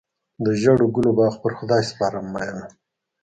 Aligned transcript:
د 0.43 0.45
ژړو 0.61 0.87
ګلو 0.95 1.11
باغ 1.17 1.33
پر 1.41 1.51
خدای 1.57 1.83
سپارم 1.89 2.25
مینه. 2.33 2.63